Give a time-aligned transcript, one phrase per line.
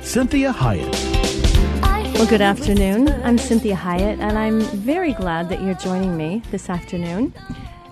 [0.00, 2.14] Cinthia Hiett.
[2.14, 3.08] Well, good afternoon.
[3.22, 7.32] I'm Cinthia Hiett, and I'm very glad that you're joining me this afternoon.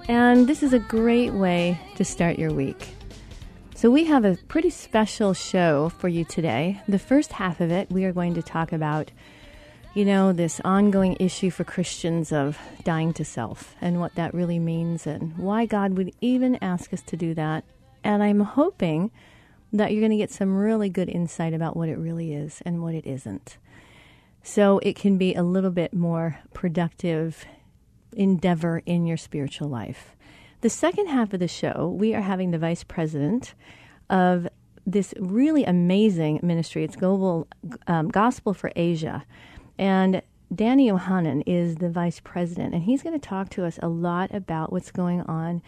[0.08, 2.88] And this is a great way to start your week.
[3.76, 6.80] So, we have a pretty special show for you today.
[6.88, 9.12] The first half of it, we are going to talk about,
[9.94, 14.58] you know, this ongoing issue for Christians of dying to self and what that really
[14.58, 17.64] means and why God would even ask us to do that.
[18.02, 19.12] And I'm hoping
[19.72, 22.82] that you're going to get some really good insight about what it really is and
[22.82, 23.58] what it isn't.
[24.42, 27.44] So it can be a little bit more productive
[28.12, 30.16] endeavor in your spiritual life.
[30.60, 33.54] The second half of the show, we are having the vice president
[34.10, 34.48] of
[34.86, 36.82] this really amazing ministry.
[36.82, 37.46] It's Global
[37.86, 39.24] um, Gospel for Asia.
[39.78, 43.88] And Danny Yohannon is the vice president, and he's going to talk to us a
[43.88, 45.62] lot about what's going on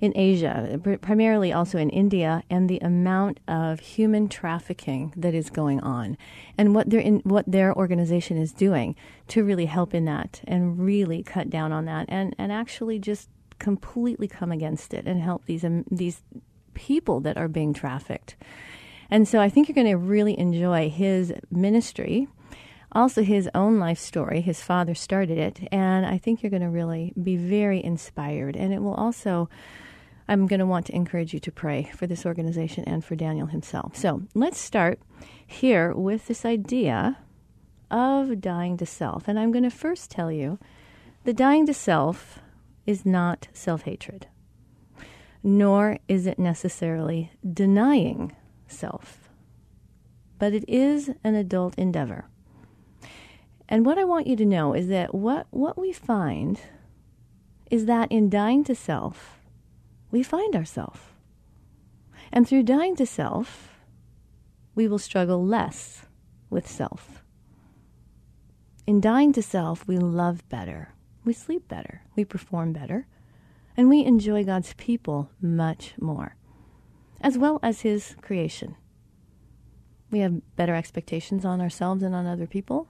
[0.00, 5.80] in Asia, primarily also in India, and the amount of human trafficking that is going
[5.80, 6.16] on,
[6.58, 8.94] and what their what their organization is doing
[9.28, 13.28] to really help in that, and really cut down on that, and and actually just
[13.58, 16.22] completely come against it and help these um, these
[16.74, 18.36] people that are being trafficked.
[19.10, 22.28] And so I think you're going to really enjoy his ministry
[22.96, 24.40] also his own life story.
[24.40, 28.56] His father started it, and I think you're going to really be very inspired.
[28.56, 29.48] And it will also
[30.28, 33.46] I'm going to want to encourage you to pray for this organization and for Daniel
[33.46, 33.96] himself.
[33.96, 35.00] So let's start
[35.46, 37.18] here with this idea
[37.90, 39.28] of dying to self.
[39.28, 40.58] And I'm going to first tell you
[41.24, 42.40] the dying to self
[42.86, 44.26] is not self hatred,
[45.42, 48.34] nor is it necessarily denying
[48.68, 49.28] self,
[50.38, 52.26] but it is an adult endeavor.
[53.68, 56.60] And what I want you to know is that what, what we find
[57.70, 59.35] is that in dying to self,
[60.16, 61.00] we find ourselves.
[62.32, 63.68] And through dying to self,
[64.74, 66.06] we will struggle less
[66.48, 67.22] with self.
[68.86, 70.94] In dying to self, we love better,
[71.26, 73.06] we sleep better, we perform better,
[73.76, 76.34] and we enjoy God's people much more,
[77.20, 78.74] as well as His creation.
[80.10, 82.88] We have better expectations on ourselves and on other people.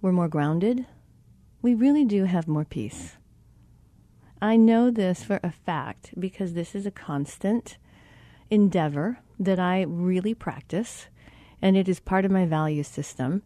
[0.00, 0.86] We're more grounded.
[1.60, 3.18] We really do have more peace.
[4.42, 7.76] I know this for a fact because this is a constant
[8.48, 11.08] endeavor that I really practice
[11.60, 13.42] and it is part of my value system.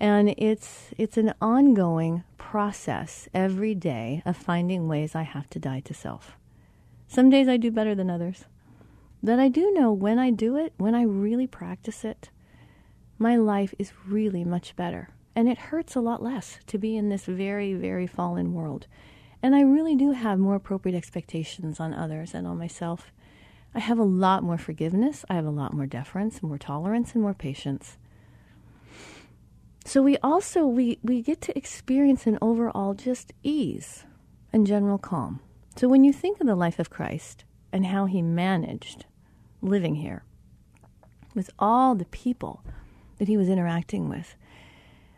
[0.00, 5.80] And it's it's an ongoing process every day of finding ways I have to die
[5.80, 6.36] to self.
[7.06, 8.44] Some days I do better than others.
[9.22, 12.30] But I do know when I do it, when I really practice it,
[13.18, 15.10] my life is really much better.
[15.34, 18.86] And it hurts a lot less to be in this very, very fallen world.
[19.42, 23.12] And I really do have more appropriate expectations on others and on myself.
[23.74, 27.22] I have a lot more forgiveness, I have a lot more deference, more tolerance, and
[27.22, 27.98] more patience.
[29.84, 34.04] So we also we, we get to experience an overall just ease
[34.52, 35.40] and general calm.
[35.76, 39.04] So when you think of the life of Christ and how he managed
[39.60, 40.24] living here
[41.34, 42.64] with all the people
[43.18, 44.36] that he was interacting with,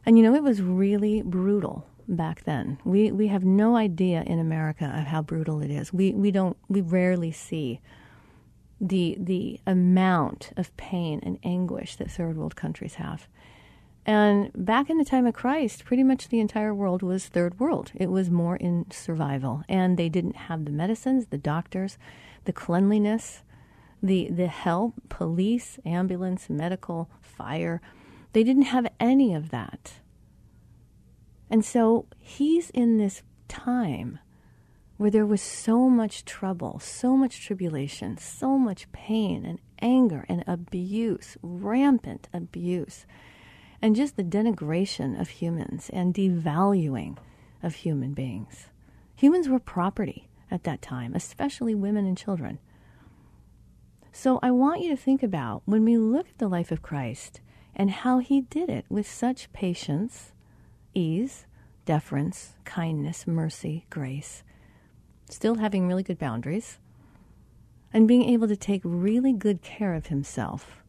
[0.05, 2.79] and you know, it was really brutal back then.
[2.85, 5.93] We we have no idea in America of how brutal it is.
[5.93, 7.81] We we don't we rarely see
[8.81, 13.29] the the amount of pain and anguish that third world countries have.
[14.07, 17.93] And back in the time of Christ, pretty much the entire world was third world.
[17.95, 21.99] It was more in survival, and they didn't have the medicines, the doctors,
[22.47, 23.43] the cleanliness,
[24.03, 27.83] the the help, police, ambulance, medical, fire.
[28.33, 29.95] They didn't have any of that.
[31.50, 34.19] And so he's in this time
[34.99, 40.43] where there was so much trouble, so much tribulation, so much pain and anger and
[40.47, 43.06] abuse, rampant abuse,
[43.81, 47.17] and just the denigration of humans and devaluing
[47.62, 48.67] of human beings.
[49.15, 52.59] Humans were property at that time, especially women and children.
[54.12, 57.41] So I want you to think about when we look at the life of Christ
[57.77, 60.33] and how he did it with such patience,
[60.99, 61.47] ease,
[61.85, 64.43] deference, kindness, mercy, grace,
[65.31, 66.79] still having really good boundaries,
[67.93, 70.83] and being able to take really good care of himself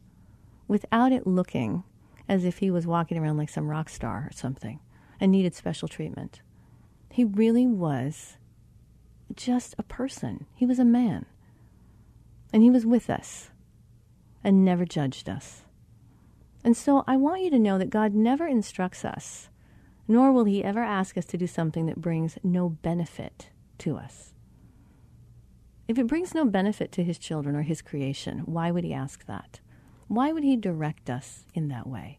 [0.68, 1.84] without it looking
[2.28, 4.78] as if he was walking around like some rock star or something
[5.18, 6.42] and needed special treatment.
[7.10, 8.36] He really was
[9.34, 10.46] just a person.
[10.54, 11.26] He was a man.
[12.52, 13.50] And he was with us
[14.44, 15.62] and never judged us.
[16.62, 19.48] And so I want you to know that God never instructs us,
[20.10, 24.34] nor will he ever ask us to do something that brings no benefit to us.
[25.86, 29.24] If it brings no benefit to his children or his creation, why would he ask
[29.26, 29.60] that?
[30.08, 32.18] Why would he direct us in that way?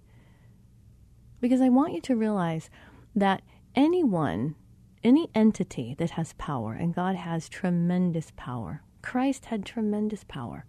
[1.42, 2.70] Because I want you to realize
[3.14, 3.42] that
[3.76, 4.56] anyone,
[5.04, 10.64] any entity that has power, and God has tremendous power, Christ had tremendous power.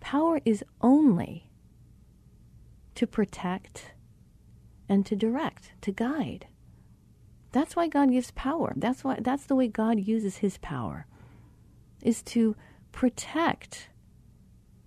[0.00, 1.48] Power is only
[2.96, 3.92] to protect
[4.92, 6.46] and to direct, to guide.
[7.50, 8.74] That's why God gives power.
[8.76, 11.06] That's why that's the way God uses his power
[12.02, 12.54] is to
[12.92, 13.88] protect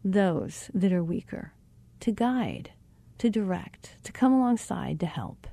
[0.03, 1.53] those that are weaker,
[2.01, 2.69] to guide,
[3.17, 5.47] to direct, to come alongside to help.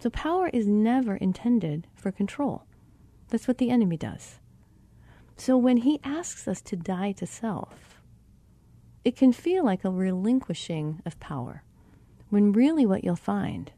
[0.00, 2.64] So power is never intended for control.
[3.30, 4.38] That's what the enemy does.
[5.38, 8.02] So when he asks us to die to self,
[9.02, 11.62] it can feel like a relinquishing of power,
[12.30, 13.72] when really what you'll find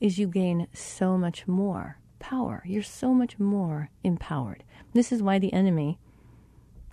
[0.00, 2.62] is you gain so much more power.
[2.66, 4.64] You're so much more empowered.
[4.92, 5.98] This is why the enemy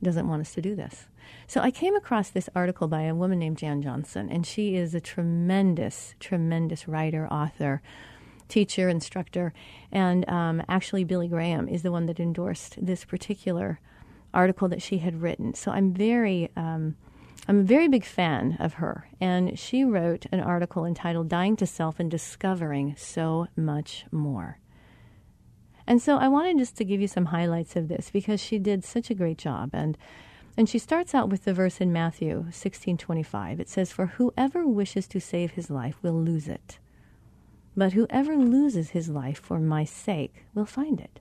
[0.02, 1.08] doesn't want us to do this.
[1.48, 4.94] So I came across this article by a woman named Jan Johnson, and she is
[4.94, 7.82] a tremendous, tremendous writer, author,
[8.50, 9.54] teacher, instructor.
[9.92, 13.80] And um, actually, Billy Graham is the one that endorsed this particular
[14.34, 15.54] article that she had written.
[15.54, 16.96] So I'm very, um,
[17.48, 19.10] I'm a very big fan of her.
[19.20, 24.60] And she wrote an article entitled Dying to Self and Discovering So Much More.
[25.86, 28.86] And so I wanted just to give you some highlights of this because she did
[28.86, 29.72] such a great job.
[29.74, 29.98] And
[30.56, 33.60] and she starts out with the verse in Matthew 16:25.
[33.60, 36.78] It says, "For whoever wishes to save his life will lose it.
[37.76, 41.20] But whoever loses his life for my sake will find it."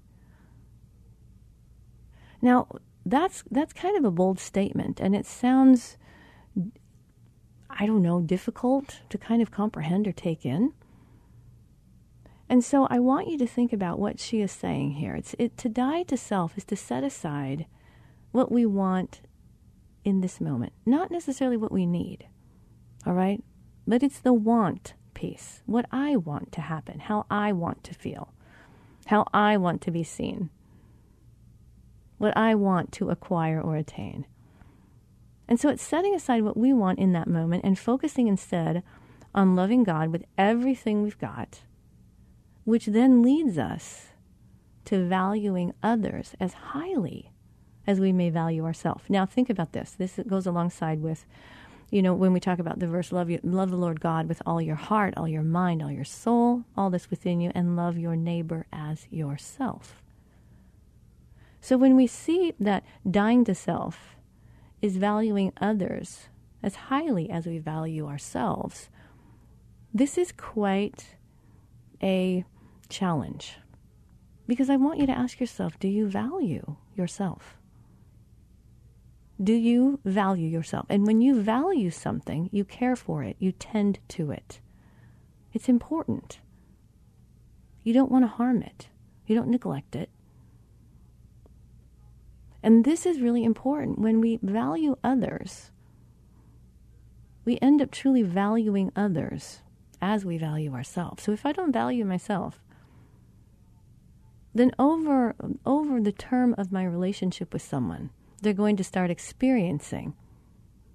[2.43, 2.69] Now,
[3.05, 5.97] that's that's kind of a bold statement and it sounds
[7.79, 10.73] I don't know, difficult to kind of comprehend or take in.
[12.49, 15.15] And so I want you to think about what she is saying here.
[15.15, 17.67] It's it, to die to self is to set aside
[18.31, 19.23] what we want
[20.05, 22.27] in this moment, not necessarily what we need.
[23.07, 23.43] All right?
[23.87, 25.63] But it's the want piece.
[25.67, 28.33] What I want to happen, how I want to feel,
[29.07, 30.51] how I want to be seen,
[32.19, 34.27] what I want to acquire or attain.
[35.53, 38.83] And so it's setting aside what we want in that moment and focusing instead
[39.35, 41.61] on loving God with everything we've got
[42.65, 44.07] which then leads us
[44.87, 47.33] to valuing others as highly
[47.87, 49.05] as we may value ourselves.
[49.11, 49.91] Now, think about this.
[49.91, 51.27] This goes alongside with,
[51.91, 54.41] you know, when we talk about the verse, love, you, love the Lord God with
[54.47, 57.99] all your heart, all your mind, all your soul, all this within you, and love
[57.99, 60.01] your neighbor as yourself.
[61.61, 64.17] So when we see that dying to self
[64.83, 66.29] is valuing others
[66.63, 68.91] as highly as we value ourselves,
[69.95, 71.17] this is quite
[72.03, 72.45] a
[72.89, 73.59] challenge.
[74.47, 77.57] Because I want you to ask yourself do you value yourself?
[79.43, 80.87] Do you value yourself?
[80.89, 84.61] And when you value something, you care for it, you tend to it.
[85.53, 86.41] It's important.
[87.83, 88.89] You don't want to harm it,
[89.27, 90.11] you don't neglect it.
[92.63, 93.99] And this is really important.
[93.99, 95.71] When we value others,
[97.45, 99.63] we end up truly valuing others
[100.01, 101.23] as we value ourselves.
[101.23, 102.61] So if I don't value myself,
[104.55, 108.11] then over over the term of my relationship with someone,
[108.43, 110.15] they're going to start experiencing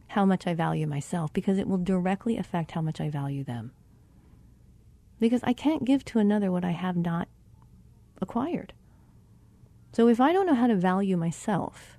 [0.09, 3.71] how much I value myself because it will directly affect how much I value them.
[5.19, 7.27] Because I can't give to another what I have not
[8.21, 8.73] acquired.
[9.97, 11.97] So if I don't know how to value myself,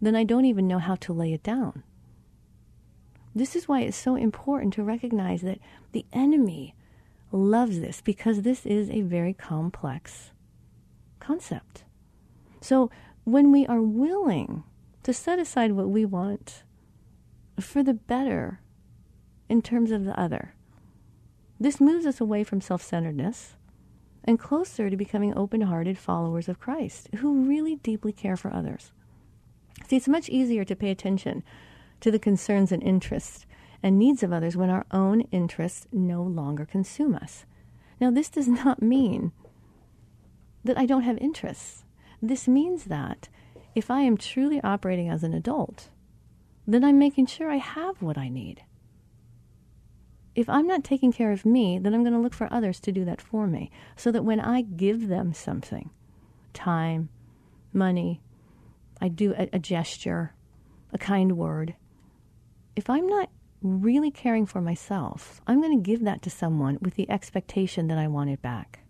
[0.00, 1.82] then I don't even know how to lay it down.
[3.34, 5.58] This is why it's so important to recognize that
[5.90, 6.76] the enemy
[7.32, 10.30] loves this because this is a very complex
[11.18, 11.82] concept.
[12.60, 12.92] So
[13.24, 14.62] when we are willing
[15.02, 16.62] to set aside what we want
[17.58, 18.60] for the better
[19.48, 20.54] in terms of the other,
[21.58, 23.56] this moves us away from self centeredness
[24.26, 28.92] and closer to becoming open hearted followers of Christ who really deeply care for others.
[29.86, 31.42] See, it's much easier to pay attention
[32.00, 33.46] to the concerns and interests
[33.82, 37.44] and needs of others when our own interests no longer consume us.
[38.00, 39.32] Now, this does not mean
[40.64, 41.84] that I don't have interests.
[42.20, 43.28] This means that
[43.74, 45.90] if I am truly operating as an adult,
[46.66, 48.62] then I'm making sure I have what I need.
[50.36, 52.92] If I'm not taking care of me, then I'm going to look for others to
[52.92, 55.90] do that for me so that when I give them something
[56.52, 57.08] time,
[57.72, 58.20] money,
[59.00, 60.34] I do a, a gesture,
[60.92, 61.74] a kind word
[62.76, 63.30] if I'm not
[63.62, 67.98] really caring for myself, I'm going to give that to someone with the expectation that
[67.98, 68.80] I want it back.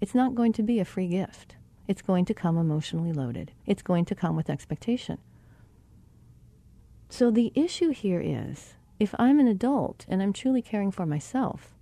[0.00, 1.56] It's not going to be a free gift.
[1.88, 3.50] It's going to come emotionally loaded.
[3.66, 5.18] It's going to come with expectation.
[7.08, 11.74] So the issue here is if I'm an adult and I'm truly caring for myself,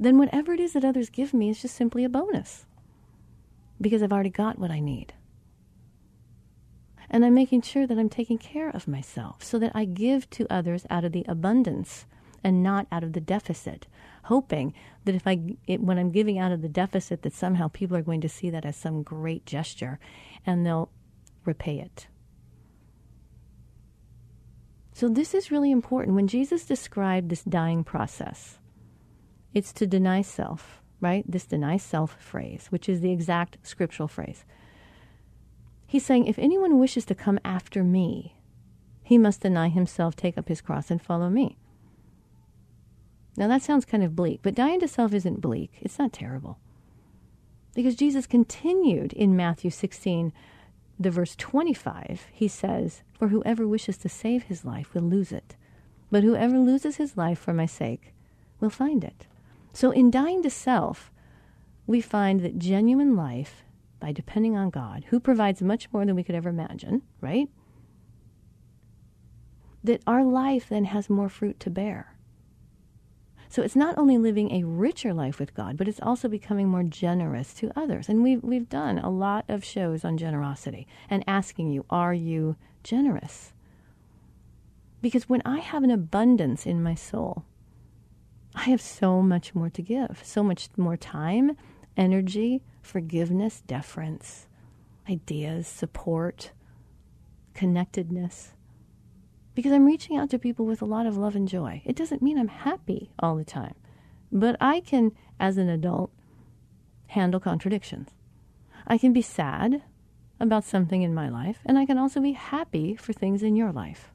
[0.00, 2.64] then whatever it is that others give me is just simply a bonus
[3.78, 5.12] because I've already got what I need.
[7.10, 10.46] And I'm making sure that I'm taking care of myself so that I give to
[10.48, 12.06] others out of the abundance
[12.42, 13.86] and not out of the deficit,
[14.24, 14.72] hoping
[15.04, 18.02] that if I, it, when I'm giving out of the deficit, that somehow people are
[18.02, 19.98] going to see that as some great gesture
[20.46, 20.90] and they'll
[21.44, 22.06] repay it.
[24.92, 26.16] So, this is really important.
[26.16, 28.58] When Jesus described this dying process,
[29.54, 31.24] it's to deny self, right?
[31.30, 34.44] This deny self phrase, which is the exact scriptural phrase.
[35.86, 38.36] He's saying, if anyone wishes to come after me,
[39.02, 41.56] he must deny himself, take up his cross, and follow me.
[43.36, 45.78] Now that sounds kind of bleak, but dying to self isn't bleak.
[45.80, 46.58] It's not terrible.
[47.74, 50.32] Because Jesus continued in Matthew 16,
[51.00, 55.56] the verse 25, he says, For whoever wishes to save his life will lose it,
[56.10, 58.12] but whoever loses his life for my sake
[58.60, 59.26] will find it.
[59.72, 61.10] So in dying to self,
[61.86, 63.64] we find that genuine life
[63.98, 67.48] by depending on God, who provides much more than we could ever imagine, right?
[69.82, 72.14] That our life then has more fruit to bear.
[73.50, 76.84] So it's not only living a richer life with God, but it's also becoming more
[76.84, 78.08] generous to others.
[78.08, 82.54] And we've, we've done a lot of shows on generosity and asking you, are you
[82.84, 83.52] generous?
[85.02, 87.44] Because when I have an abundance in my soul,
[88.54, 91.56] I have so much more to give, so much more time,
[91.96, 94.46] energy, forgiveness, deference,
[95.08, 96.52] ideas, support,
[97.54, 98.52] connectedness.
[99.54, 101.82] Because I'm reaching out to people with a lot of love and joy.
[101.84, 103.74] It doesn't mean I'm happy all the time,
[104.30, 106.10] but I can, as an adult,
[107.08, 108.10] handle contradictions.
[108.86, 109.82] I can be sad
[110.38, 113.72] about something in my life, and I can also be happy for things in your
[113.72, 114.12] life.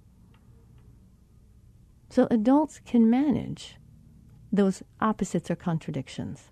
[2.10, 3.76] So adults can manage
[4.52, 6.50] those opposites or contradictions.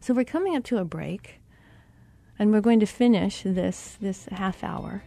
[0.00, 1.40] So we're coming up to a break,
[2.38, 5.02] and we're going to finish this this half hour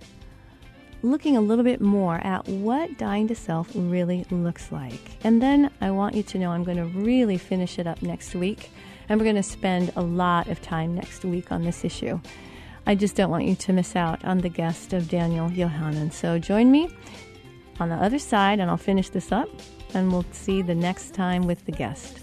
[1.04, 5.18] looking a little bit more at what dying to self really looks like.
[5.24, 8.36] And then I want you to know I'm going to really finish it up next
[8.36, 8.72] week,
[9.10, 12.20] and we're going to spend a lot of time next week on this issue.
[12.86, 16.12] I just don't want you to miss out on the guest of Daniel Yohannon.
[16.12, 16.90] So join me
[17.80, 19.50] on the other side, and I'll finish this up,
[19.94, 22.20] and we'll see the next time with the guest.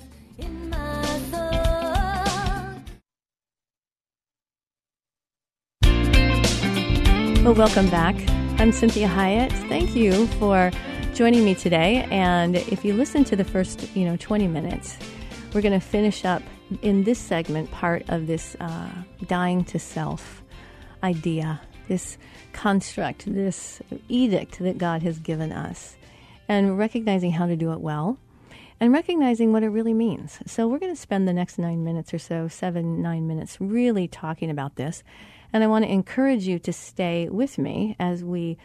[7.44, 8.38] Well, welcome back.
[8.61, 9.53] I'm Cinthia Hiett.
[9.69, 10.73] Thank you for
[11.15, 12.09] joining me today.
[12.11, 14.99] And if you listen to the first, you know, 20 minutes,
[15.55, 16.43] we're going to finish up
[16.83, 18.91] in this segment part of this uh,
[19.29, 20.43] dying to self
[21.05, 22.19] idea, this
[22.53, 25.95] construct, this edict that God has given us,
[26.49, 28.19] and recognizing how to do it well
[28.81, 30.41] and recognizing what it really means.
[30.47, 34.09] So, we're going to spend the next nine minutes or so, seven, nine minutes, really
[34.09, 35.05] talking about this
[35.52, 38.59] and I want to encourage you to stay with me as we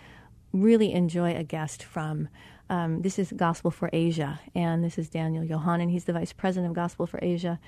[0.52, 2.30] really enjoy a guest from.
[2.70, 5.92] Um, this is Gospel for Asia, and this is Daniel Yohannon.
[5.92, 7.60] He's the vice president of Gospel for Asia.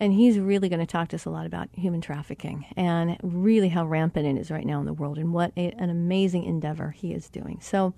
[0.00, 3.68] And he's really going to talk to us a lot about human trafficking and really
[3.68, 6.90] how rampant it is right now in the world and what a, an amazing endeavor
[6.90, 7.58] he is doing.
[7.60, 7.94] So,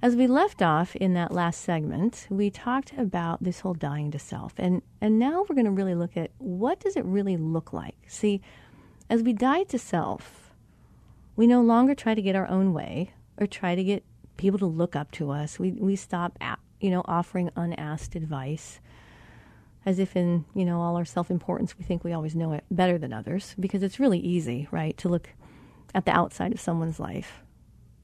[0.00, 4.18] as we left off in that last segment, we talked about this whole dying to
[4.18, 4.52] self.
[4.58, 7.96] And, and now we're going to really look at what does it really look like?
[8.06, 8.42] See,
[9.10, 10.50] as we die to self,
[11.36, 14.04] we no longer try to get our own way or try to get
[14.36, 15.58] people to look up to us.
[15.58, 16.38] We, we stop,
[16.80, 18.80] you know, offering unasked advice.
[19.86, 22.98] as if in, you know, all our self-importance we think we always know it better
[22.98, 25.30] than others because it's really easy, right, to look
[25.94, 27.42] at the outside of someone's life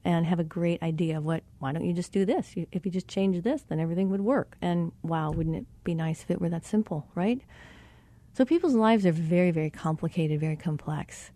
[0.03, 2.53] and have a great idea of what why don't you just do this?
[2.71, 4.57] If you just change this, then everything would work.
[4.61, 7.41] And wow, wouldn't it be nice if it were that simple, right?
[8.33, 11.31] So people's lives are very very complicated, very complex.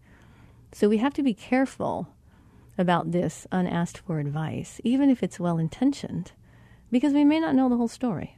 [0.72, 2.10] So we have to be careful
[2.78, 6.34] about this unasked for advice, even if it's well intentioned,
[6.92, 8.38] because we may not know the whole story.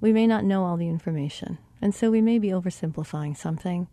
[0.00, 1.58] We may not know all the information.
[1.82, 3.88] And so we may be oversimplifying something,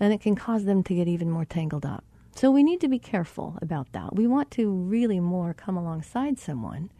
[0.00, 2.04] and it can cause them to get even more tangled up.
[2.34, 4.14] So we need to be careful about that.
[4.14, 6.90] We want to really more come alongside someone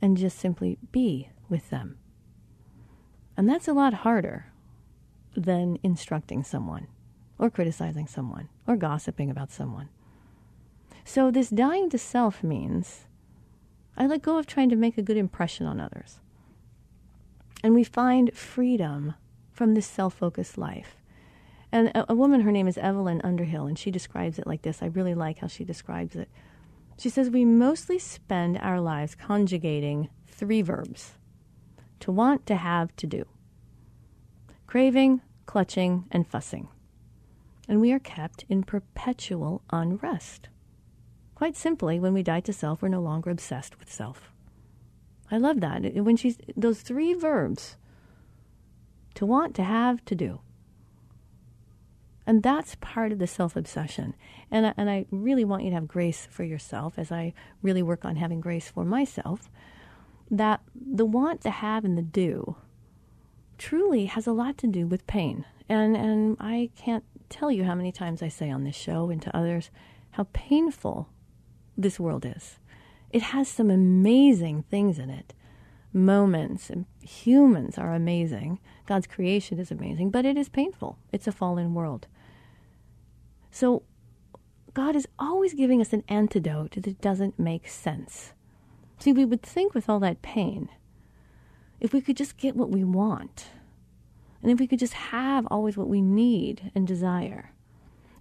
[0.00, 1.98] and just simply be with them.
[3.36, 4.51] And that's a lot harder
[5.34, 6.86] than instructing someone
[7.38, 9.88] or criticizing someone or gossiping about someone.
[11.04, 13.06] So, this dying to self means
[13.96, 16.20] I let go of trying to make a good impression on others.
[17.62, 19.14] And we find freedom
[19.50, 20.96] from this self focused life.
[21.70, 24.82] And a, a, woman, her name is Evelyn Underhill, and she describes it like this.
[24.82, 26.28] I really like how she describes it.
[26.98, 31.12] She says, We mostly spend our lives conjugating three verbs
[32.00, 33.26] to want, to have, to do
[34.72, 36.66] craving, clutching, and fussing.
[37.68, 40.48] And we are kept in perpetual unrest.
[41.34, 44.32] Quite simply, when we die to self, we're no longer obsessed with self.
[45.30, 45.94] I love that.
[45.96, 47.76] When she's those three verbs
[49.12, 50.40] to want, to have, to do.
[52.26, 54.14] And that's part of the self obsession.
[54.50, 57.82] And I, and I really want you to have grace for yourself as I really
[57.82, 59.50] work on having grace for myself.
[60.30, 62.56] That the want, to have, and the do
[63.62, 65.44] truly has a lot to do with pain.
[65.68, 69.22] And, and I can't tell you how many times I say on this show and
[69.22, 69.70] to others
[70.12, 71.08] how painful
[71.78, 72.58] this world is.
[73.10, 75.32] It has some amazing things in it.
[75.92, 78.58] Moments and humans are amazing.
[78.86, 80.98] God's creation is amazing, but it is painful.
[81.12, 82.08] It's a fallen world.
[83.52, 83.84] So
[84.74, 88.32] God is always giving us an antidote that doesn't make sense.
[88.98, 90.68] See, we would think with all that pain,
[91.82, 93.46] if we could just get what we want,
[94.40, 97.50] and if we could just have always what we need and desire,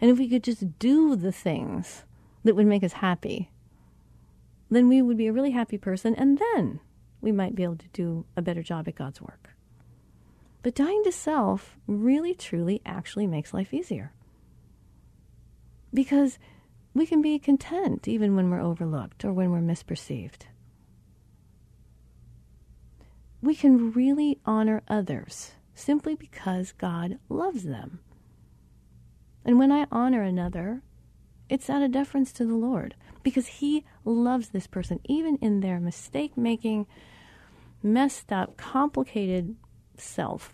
[0.02, 2.04] and if we could just do the things
[2.44, 3.52] that would make us happy,
[4.72, 6.80] then we would be a really happy person, and then
[7.22, 9.52] we might be able to do a better job at God's work.
[10.64, 14.12] But dying to self really, truly, actually makes life easier.
[15.94, 16.40] Because
[16.96, 20.46] we can be content even when we're overlooked or when we're misperceived.
[23.42, 28.00] We can really honor others simply because God loves them.
[29.44, 30.84] And when I honor another,
[31.50, 35.80] it's out of deference to the Lord because He loves this person, even in their
[35.80, 36.86] mistake making,
[37.82, 39.56] messed up, complicated
[39.98, 40.54] self.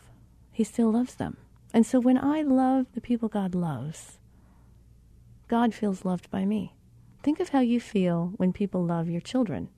[0.51, 1.37] He still loves them.
[1.73, 4.17] And so when I love the people God loves,
[5.47, 6.73] God feels loved by me.
[7.21, 9.69] Think of how you feel when people love your children,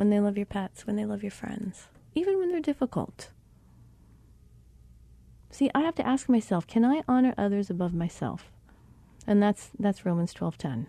[0.00, 3.28] when they love your pets, when they love your friends, even when they're difficult.
[5.50, 8.50] See, I have to ask myself, can I honor others above myself?
[9.26, 10.86] And that's that's Romans 12:10.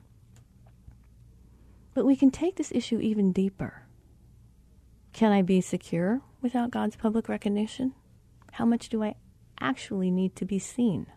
[1.93, 3.83] But we can take this issue even deeper.
[5.11, 7.93] Can I be secure without God's public recognition?
[8.53, 9.15] How much do I
[9.59, 11.07] actually need to be seen?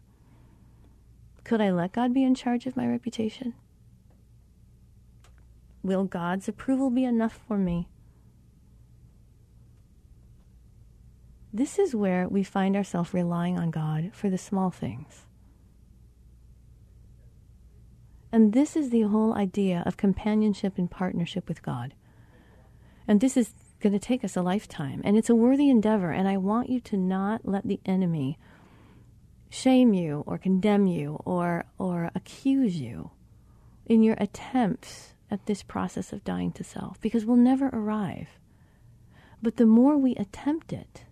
[1.44, 3.54] Could I let God be in charge of my reputation?
[5.84, 7.88] Will God's approval be enough for me?
[11.52, 15.26] This is where we find ourselves relying on God for the small things.
[18.32, 21.94] And this is the whole idea of companionship and partnership with God.
[23.06, 25.02] And this is going to take us a lifetime.
[25.04, 26.10] And it's a worthy endeavor.
[26.10, 28.38] And I want you to not let the enemy
[29.50, 33.10] shame you or condemn you or, or accuse you
[33.86, 38.38] in your attempts at this process of dying to self because we'll never arrive.
[39.42, 41.04] But the more we attempt it,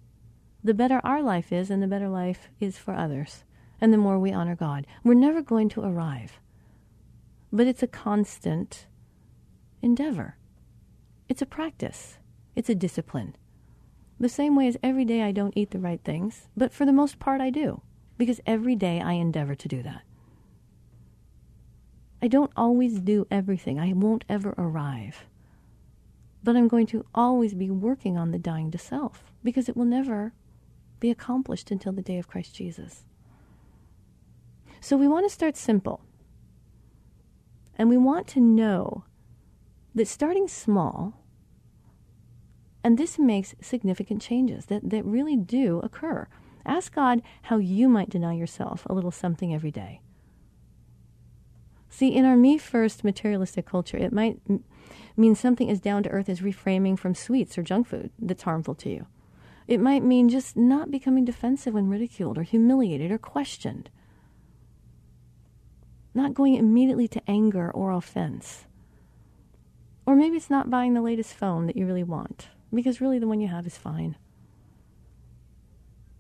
[0.65, 3.45] the better our life is and the better life is for others,
[3.81, 4.87] and the more we honor God.
[5.05, 6.41] We're never going to arrive
[7.53, 8.87] but it's a constant
[9.83, 10.37] endeavor.
[11.29, 12.19] It's a practice,
[12.57, 13.37] it's a discipline.
[14.19, 16.93] The same way as every day I don't eat the right things, but for the
[16.93, 17.83] most part I do,
[18.17, 20.03] because every day I endeavor to do that.
[22.23, 25.27] I don't always do everything, I won't ever arrive.
[26.45, 29.85] But I'm going to always be working on the dying to self, because it will
[29.85, 30.33] never
[31.01, 33.03] be accomplished until the day of Christ Jesus.
[34.81, 36.01] So we want to start simple.
[37.77, 39.05] And we want to know
[39.95, 41.23] that starting small
[42.85, 46.27] And this makes significant changes that, that really do occur.
[46.67, 50.01] Ask God how you might deny yourself a little something every day.
[51.93, 54.65] See, in our me first materialistic culture, it might m-
[55.15, 58.75] mean something as down to earth as reframing from sweets or junk food that's harmful
[58.77, 59.07] to you.
[59.69, 63.91] It might mean just not becoming defensive when ridiculed or humiliated or questioned.
[66.15, 68.65] Not going immediately to anger or offense.
[70.07, 73.29] Or maybe it's not buying the latest phone that you really want, because really the
[73.29, 74.17] one you have is fine.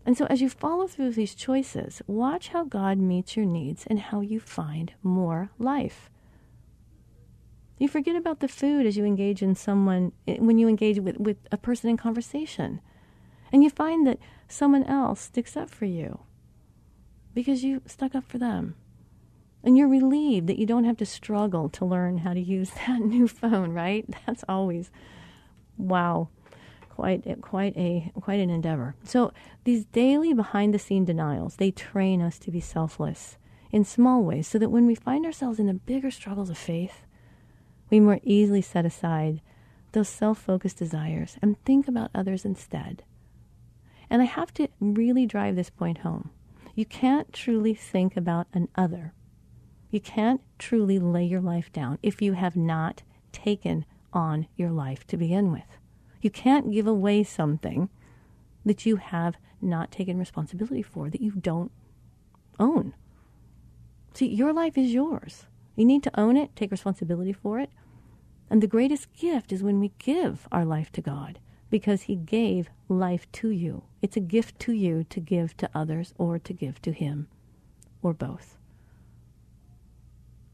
[0.04, 4.00] And so, as you follow through these choices, watch how God meets your needs and
[4.00, 6.10] how you find more life.
[7.78, 11.18] You forget about the food as you engage in someone, eh, when you engage with,
[11.18, 12.80] with a person in conversation.
[13.52, 16.20] And you find that someone else sticks up for you
[17.34, 18.74] because you stuck up for them.
[19.64, 23.00] And you're relieved that you don't have to struggle to learn how to use that
[23.00, 24.04] new phone, right?
[24.26, 24.90] That's always,
[25.76, 26.28] wow
[26.94, 28.94] quite quite a quite an endeavor.
[29.04, 29.32] So
[29.64, 33.38] these daily behind the scene denials, they train us to be selfless
[33.70, 37.06] in small ways so that when we find ourselves in the bigger struggles of faith,
[37.90, 39.40] we more easily set aside
[39.92, 43.02] those self-focused desires and think about others instead.
[44.10, 46.30] And I have to really drive this point home.
[46.74, 49.14] You can't truly think about an other.
[49.90, 53.02] You can't truly lay your life down if you have not
[53.32, 55.78] taken on your life to begin with.
[56.22, 57.90] You can't give away something
[58.64, 61.72] that you have not taken responsibility for, that you don't
[62.58, 62.94] own.
[64.14, 65.46] See, your life is yours.
[65.76, 67.70] You need to own it, take responsibility for it.
[68.48, 72.70] And the greatest gift is when we give our life to God because He gave
[72.88, 73.82] life to you.
[74.00, 77.28] It's a gift to you to give to others or to give to Him
[78.02, 78.58] or both.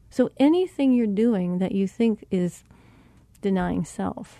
[0.09, 2.63] So anything you're doing that you think is
[3.41, 4.39] denying self,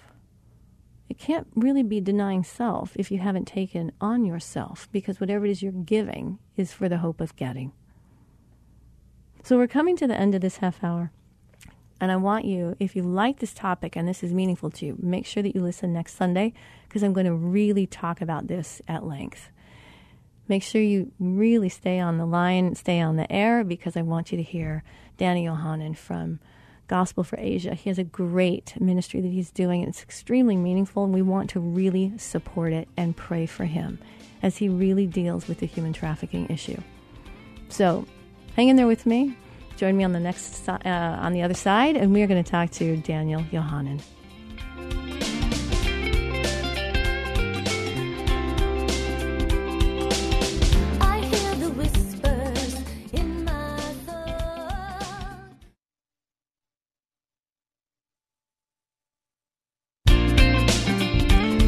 [1.09, 5.51] it can't really be denying self if you haven't taken on yourself, because whatever it
[5.51, 7.73] is you're giving is for the hope of getting.
[9.43, 11.11] So we're coming to the end of this half hour.
[11.99, 14.97] And I want you, if you like this topic and this is meaningful to you,
[15.01, 16.53] make sure that you listen next Sunday
[16.87, 19.49] because I'm going to really talk about this at length.
[20.47, 24.31] Make sure you really stay on the line, stay on the air because I want
[24.31, 24.83] you to hear
[25.17, 26.39] Danny Yohannon from
[26.89, 27.75] Gospel for Asia.
[27.75, 29.81] He has a great ministry that he's doing.
[29.81, 33.99] and It's extremely meaningful, and we want to really support it and pray for him
[34.43, 36.81] as he really deals with the human trafficking issue.
[37.69, 38.05] So,
[38.55, 39.37] hang in there with me.
[39.77, 42.51] Join me on the next uh, on the other side, and we are going to
[42.51, 44.01] talk to Daniel Yohannon.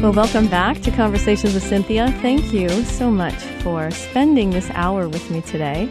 [0.02, 2.12] Well, welcome back to Conversations with Cinthia.
[2.22, 5.88] Thank you so much for spending this hour with me today.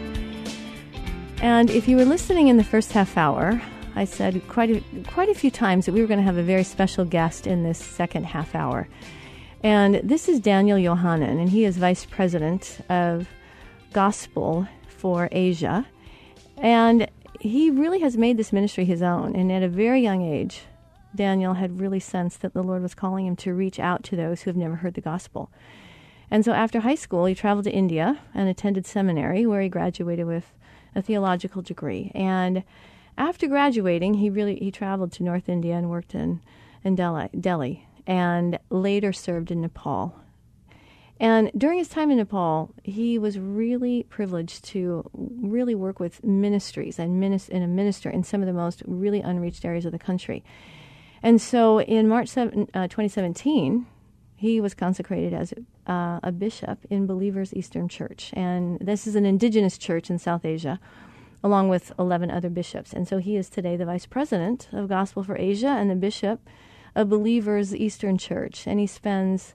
[1.40, 3.62] And if you were listening in the first half hour,
[3.94, 6.42] I said quite a, quite a few times that we were going to have a
[6.42, 8.86] very special guest in this second half hour.
[9.62, 13.26] And this is Daniel Yohannon, and he is vice president of
[13.94, 15.86] Gospel for Asia.
[16.58, 17.08] And
[17.40, 19.34] he really has made this ministry his own.
[19.34, 20.60] And at a very young age,
[21.14, 24.42] Daniel had really sensed that the Lord was calling him to reach out to those
[24.42, 25.50] who have never heard the gospel.
[26.30, 30.26] And so after high school, he traveled to India and attended seminary, where he graduated
[30.26, 30.52] with
[30.94, 32.10] a theological degree.
[32.14, 32.64] And
[33.18, 36.40] after graduating, he really he traveled to North India and worked in
[36.84, 40.14] in Delhi, Delhi and later served in Nepal.
[41.20, 46.98] And during his time in Nepal, he was really privileged to really work with ministries
[46.98, 50.00] and, minister, and a minister in some of the most really unreached areas of the
[50.00, 50.42] country.
[51.22, 53.86] And so in March 7, uh, 2017,
[54.34, 55.54] he was consecrated as
[55.86, 58.30] uh, a bishop in Believers Eastern Church.
[58.34, 60.80] And this is an indigenous church in South Asia,
[61.44, 62.92] along with 11 other bishops.
[62.92, 66.40] And so he is today the vice president of Gospel for Asia and the bishop
[66.96, 68.66] of Believers Eastern Church.
[68.66, 69.54] And he spends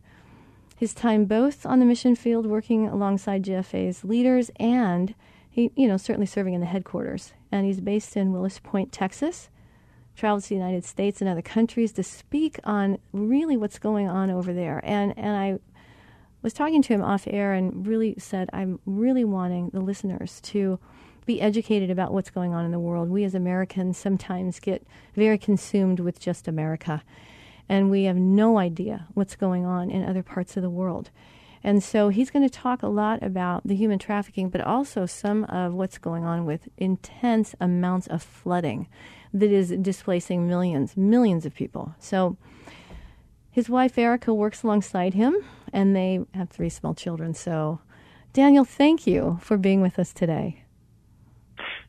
[0.78, 5.16] his time both on the mission field working alongside GFA's leaders and
[5.50, 7.34] he, you know, certainly serving in the headquarters.
[7.52, 9.50] And he's based in Wills Point, Texas
[10.18, 14.30] travels to the United States and other countries to speak on really what's going on
[14.32, 14.82] over there.
[14.84, 15.60] And and I
[16.42, 20.80] was talking to him off air and really said I'm really wanting the listeners to
[21.26, 23.10] be educated about what's going on in the world.
[23.10, 27.04] We as Americans sometimes get very consumed with just America,
[27.70, 31.12] and we have no idea what's going on in other parts of the world.
[31.64, 35.44] And so he's going to talk a lot about the human trafficking, but also some
[35.46, 38.88] of what's going on with intense amounts of flooding
[39.34, 41.96] that is displacing millions, millions of people.
[42.00, 42.38] So
[43.52, 45.36] His wife Erica works alongside him,
[45.74, 47.34] and they have three small children.
[47.34, 47.80] So,
[48.34, 50.64] Daniel, thank you for being with us today.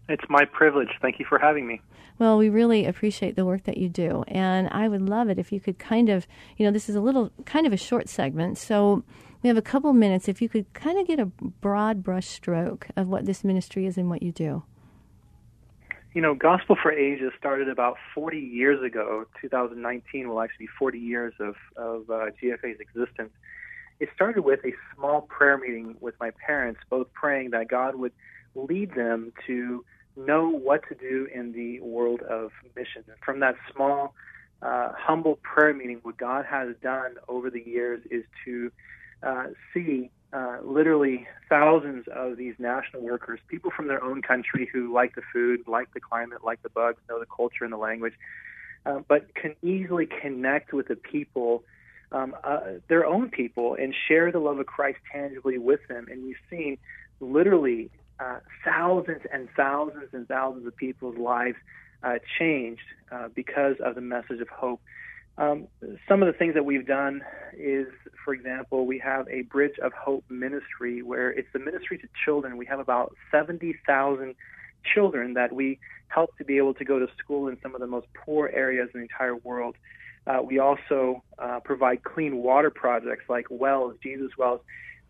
[0.09, 0.88] It's my privilege.
[1.03, 1.83] Thank you for having me.
[2.18, 4.24] Well, we really appreciate the work that you do.
[4.27, 7.01] And I would love it if you could kind of, you know, this is a
[7.01, 8.57] little kind of a short segment.
[8.59, 9.05] So
[9.42, 10.27] we have a couple minutes.
[10.27, 13.98] If you could kind of get a broad brush stroke of what this ministry is
[13.98, 14.64] and what you do.
[16.18, 19.24] You know, Gospel for Asia started about 40 years ago.
[19.40, 23.31] 2019 will actually be 40 years of, of uh, GFA's existence.
[24.00, 28.11] It started with a small prayer meeting with my parents, both praying that God would
[28.57, 29.85] lead them to
[30.16, 33.04] know what to do in the world of mission.
[33.07, 34.16] And from that small,
[34.61, 38.72] uh, humble prayer meeting, what God has done over the years is to
[39.22, 44.92] uh, see uh, literally thousands of these national workers, people from their own country who
[44.92, 48.14] like the food, like the climate, like the bugs, know the culture and the language,
[48.84, 51.64] uh, but can easily connect with the people,
[52.12, 56.06] um, uh, their own people, and share the love of Christ tangibly with them.
[56.10, 56.78] And we've seen
[57.20, 61.56] literally uh, thousands and thousands and thousands of people's lives
[62.02, 64.80] uh, changed uh, because of the message of hope.
[65.38, 65.68] Um,
[66.09, 67.22] some of the things that we've done
[67.57, 67.87] is,
[68.24, 72.57] for example, we have a Bridge of Hope ministry where it's the ministry to children.
[72.57, 74.35] We have about 70,000
[74.94, 77.87] children that we help to be able to go to school in some of the
[77.87, 79.77] most poor areas in the entire world.
[80.27, 84.61] Uh, we also uh, provide clean water projects like wells, Jesus wells.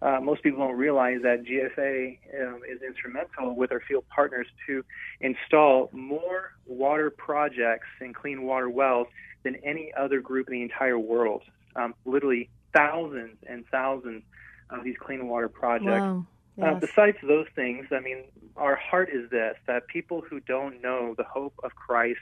[0.00, 4.84] Uh, most people don't realize that GFA um, is instrumental with our field partners to
[5.20, 9.08] install more water projects and clean water wells
[9.42, 11.42] than any other group in the entire world.
[11.74, 14.22] Um, literally thousands and thousands
[14.70, 16.00] of these clean water projects.
[16.00, 16.26] Wow.
[16.60, 18.24] Uh, besides those things, I mean,
[18.56, 22.20] our heart is this that people who don't know the hope of Christ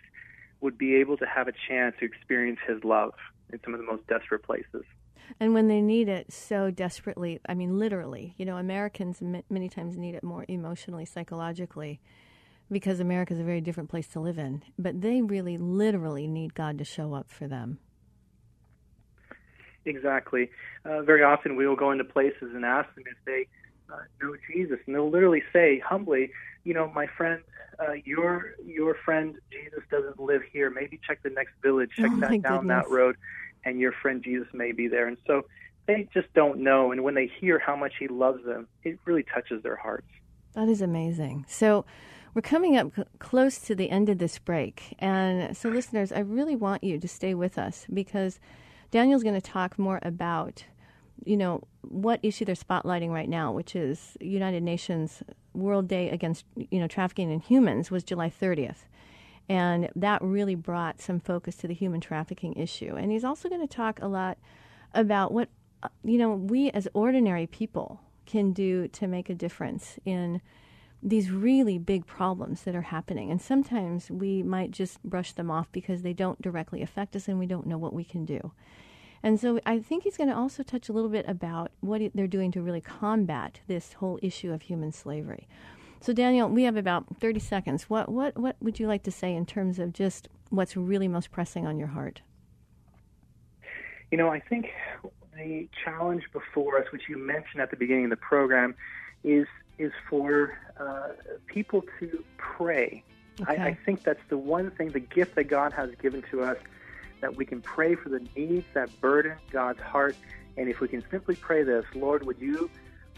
[0.60, 3.14] would be able to have a chance to experience his love
[3.52, 4.84] in some of the most desperate places.
[5.40, 9.68] and when they need it so desperately, I mean, literally, you know, Americans m- many
[9.68, 12.00] times need it more emotionally, psychologically,
[12.70, 14.62] because America is a very different place to live in.
[14.78, 17.78] But they really, literally need God to show up for them.
[19.84, 20.50] Exactly.
[20.84, 23.46] Uh, very often we will go into places and ask them if they
[23.92, 26.32] uh, know Jesus, and they'll literally say humbly,
[26.66, 27.40] "You know, my friend,
[27.78, 30.68] uh, your your friend Jesus doesn't live here.
[30.70, 33.16] Maybe check the next village, check Oh, that down that road,
[33.64, 35.46] and your friend Jesus may be there." And so
[35.86, 36.90] they just don't know.
[36.92, 40.08] And when they hear how much He loves them, it really touches their hearts.
[40.54, 41.44] That is amazing.
[41.48, 41.84] So,
[42.34, 44.94] we're coming up close to the end of this break.
[44.98, 48.40] And so, listeners, I really want you to stay with us because
[48.90, 50.64] Daniel's going to talk more about,
[51.24, 55.22] you know, what issue they're spotlighting right now, which is United Nations
[55.54, 58.84] World Day Against, you know, Trafficking in Humans was July 30th.
[59.48, 62.96] And that really brought some focus to the human trafficking issue.
[62.96, 64.38] And he's also going to talk a lot
[64.92, 65.48] about what,
[65.82, 70.40] uh, you know, we as ordinary people can do to make a difference in
[71.02, 73.30] these really big problems that are happening.
[73.30, 77.38] And sometimes we might just brush them off because they don't directly affect us and
[77.38, 78.52] we don't know what we can do.
[79.26, 82.28] And so I think he's going to also touch a little bit about what they're
[82.28, 85.48] doing to really combat this whole issue of human slavery.
[86.00, 87.90] So Daniel, we have about 30 seconds.
[87.90, 91.32] What what what would you like to say in terms of just what's really most
[91.32, 92.22] pressing on your heart?
[94.12, 94.68] You know, I think
[95.34, 98.76] the challenge before us, which you mentioned at the beginning of the program,
[99.24, 101.08] is is for uh,
[101.48, 103.02] people to pray.
[103.44, 106.58] I, I think that's the one thing, the gift that God has given to us,
[107.26, 110.14] that we can pray for the needs that burden God's heart.
[110.56, 112.70] And if we can simply pray this, Lord, would you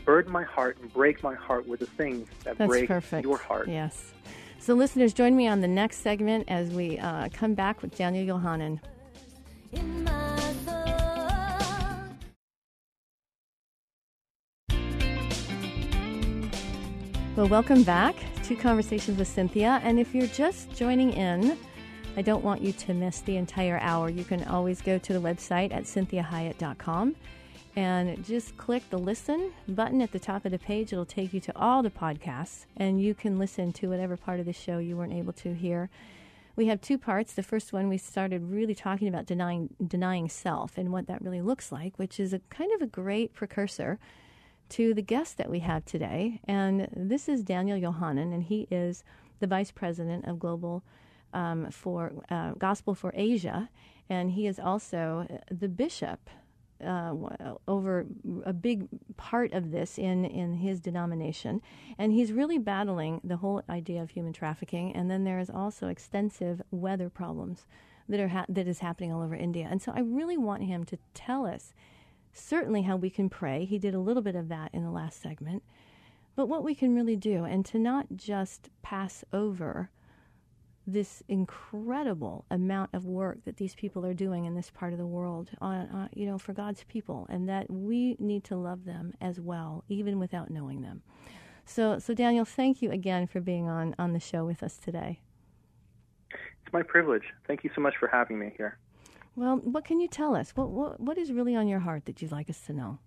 [0.07, 3.23] burden my heart and break my heart with the things that That's break perfect.
[3.23, 3.69] your heart?
[3.69, 4.15] Yes.
[4.61, 8.39] So listeners, join me on the next segment as we uh, come back with Daniel
[8.39, 8.81] Yohannon.
[9.73, 10.85] in my soul.
[17.37, 19.83] Well, welcome back to Conversations with Cinthia.
[19.85, 21.59] And if you're just joining in,
[22.19, 24.11] I don't want you to miss the entire hour.
[24.11, 27.15] You can always go to the website at cinthiahiett.com
[27.77, 30.93] and just click the listen button at the top of the page.
[30.93, 34.47] It'll take you to all the podcasts, and you can listen to whatever part of
[34.47, 35.91] the show you weren't able to hear.
[36.57, 37.35] We have two parts.
[37.35, 41.41] The first one, we started really talking about denying denying self and what that really
[41.41, 44.01] looks like, which is a kind of a great precursor
[44.71, 46.41] to the guest that we have today.
[46.49, 49.05] And this is Daniel Yohannon, and he is
[49.39, 50.83] the vice president of Global
[51.33, 53.69] um, for uh, Gospel for Asia,
[54.09, 56.31] and he is also the bishop.
[56.81, 57.13] Uh,
[57.67, 58.07] over
[58.47, 58.87] a big
[59.17, 61.61] part of this in, in his denomination.
[61.99, 64.95] And he's really battling the whole idea of human trafficking.
[64.95, 67.67] And then there is also extensive weather problems
[68.09, 69.67] that are ha- that is happening all over India.
[69.69, 71.75] And so I really want him to tell us
[72.33, 73.65] certainly how we can pray.
[73.65, 75.63] He did a little bit of that in the last segment,
[76.37, 79.91] but what we can really do, and to not just pass over
[80.93, 85.07] this incredible amount of work that these people are doing in this part of the
[85.07, 89.13] world on, uh, you know for God's people and that we need to love them
[89.21, 91.03] as well even without knowing them.
[91.67, 95.21] So so Daniel, thank you again for being on on the show with us today.
[96.31, 97.25] It's my privilege.
[97.47, 98.79] Thank you so much for having me here.
[99.37, 100.53] Well, what can you tell us?
[100.57, 102.99] What what what is really on your heart that you'd like us to know?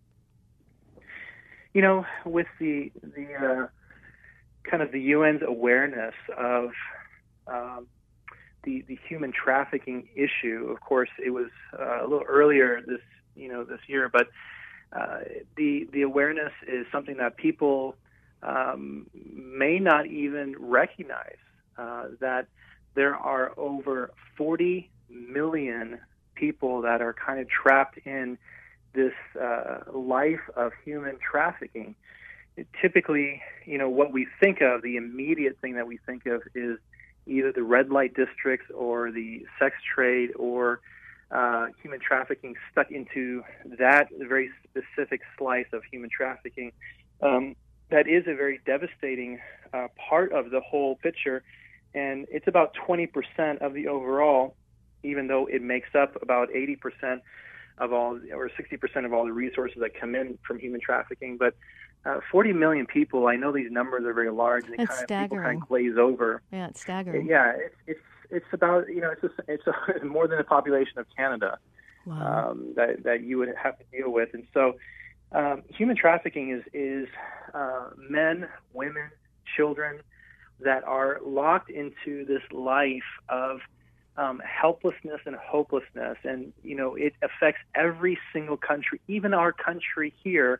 [1.73, 3.67] You know, with the the uh,
[4.69, 6.69] kind of the UN's awareness of
[7.47, 7.87] um,
[8.63, 10.67] the the human trafficking issue.
[10.69, 13.01] Of course, it was uh, a little earlier this
[13.35, 14.27] you know this year, but
[14.93, 15.19] uh,
[15.55, 17.95] the the awareness is something that people
[18.43, 21.37] um, may not even recognize
[21.77, 22.47] uh, that
[22.95, 25.99] there are over 40 million
[26.35, 28.37] people that are kind of trapped in
[28.93, 31.95] this uh, life of human trafficking.
[32.81, 36.77] Typically, you know, what we think of, the immediate thing that we think of is
[37.27, 40.81] either the red light districts or the sex trade or
[41.31, 43.43] uh, human trafficking stuck into
[43.79, 46.71] that very specific slice of human trafficking.
[47.21, 47.55] Um,
[47.89, 49.39] that is a very devastating
[49.73, 51.43] uh, part of the whole picture,
[51.93, 54.55] and it's about 20% of the overall,
[55.03, 57.21] even though it makes up about 80%
[57.77, 61.37] of all or 60% of all the resources that come in from human trafficking.
[61.37, 61.55] But
[62.05, 65.37] uh, 40 million people, I know these numbers are very large and kind of, people
[65.37, 66.41] kind of glaze over.
[66.51, 67.27] Yeah, it's staggering.
[67.27, 67.99] Yeah, it's it's
[68.31, 71.59] it's about you know it's it's a, more than the population of Canada
[72.05, 72.51] Wow.
[72.51, 74.75] um, that that you would have to deal with, and so
[75.31, 77.07] um, human trafficking is is
[77.53, 79.11] uh, men, women,
[79.55, 80.01] children
[80.61, 83.59] that are locked into this life of
[84.17, 90.13] um, helplessness and hopelessness, and you know it affects every single country, even our country
[90.23, 90.59] here.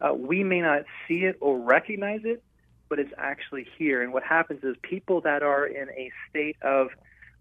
[0.00, 2.42] Uh, we may not see it or recognize it,
[2.88, 4.02] but it's actually here.
[4.02, 6.88] And what happens is people that are in a state of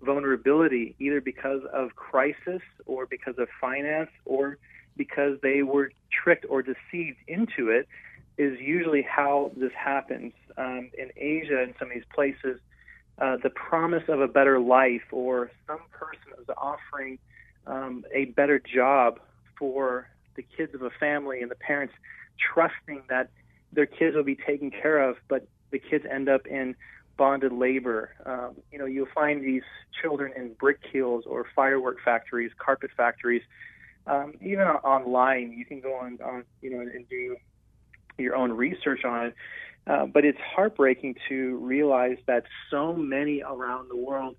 [0.02, 4.58] vulnerability, either because of crisis or because of finance or
[4.96, 7.88] because they were tricked or deceived into it,
[8.38, 10.34] is usually how this happens.
[10.58, 12.60] Um, in Asia and some of these places,
[13.20, 17.20] uh, the promise of a better life or some person is offering
[17.68, 19.20] um, a better job
[19.58, 21.94] for the kids of a family and the parents
[22.54, 23.30] trusting that
[23.72, 26.76] their kids will be taken care of, but the kids end up in
[27.18, 28.12] bonded labor.
[28.26, 29.64] Um, you know, you'll find these
[30.02, 33.44] children in brick kilns or firework factories, carpet factories.
[34.06, 37.38] Um, even online, you can go on, on you know, and do
[38.18, 39.36] your own research on it.
[39.86, 44.36] Uh, but it's heartbreaking to realize that so many around the world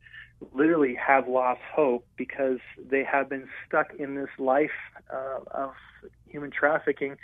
[0.53, 2.59] literally have lost hope because
[2.91, 4.71] they have been stuck in this life
[5.13, 5.73] uh, of
[6.29, 7.17] human trafficking